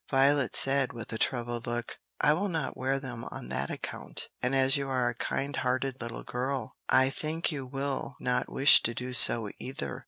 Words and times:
Violet 0.09 0.55
said 0.55 0.93
with 0.93 1.13
a 1.13 1.19
troubled 1.19 1.67
look. 1.67 1.99
"I 2.19 2.33
will 2.33 2.49
not 2.49 2.75
wear 2.75 2.99
them 2.99 3.23
on 3.25 3.49
that 3.49 3.69
account, 3.69 4.29
and 4.41 4.55
as 4.55 4.75
you 4.75 4.89
are 4.89 5.07
a 5.09 5.13
kind 5.13 5.55
hearted 5.57 6.01
little 6.01 6.23
girl, 6.23 6.73
I 6.89 7.11
think 7.11 7.51
you 7.51 7.67
will 7.67 8.15
not 8.19 8.49
wish 8.51 8.81
to 8.81 8.95
do 8.95 9.13
so 9.13 9.51
either." 9.59 9.99